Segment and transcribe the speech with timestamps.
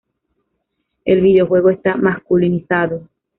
[1.05, 3.07] El videojuego esta masculinizado